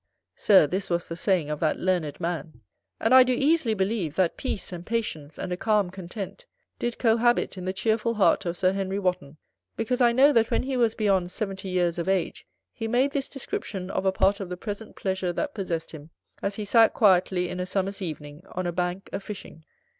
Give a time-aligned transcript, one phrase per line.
[0.35, 2.61] Sir, this was the saying of that learned man.
[2.99, 6.47] And I do easily believe, that peace, and patience, and a calm content,
[6.79, 9.37] did cohabit in the cheerful heart of Sir Henry Wotton,
[9.77, 13.29] because I know that when he was beyond seventy years of age, he made this
[13.29, 16.09] description of a part of the present pleasure that possessed him,
[16.41, 19.63] as he sat quietly, in a summer's evening, on a bank a fishing.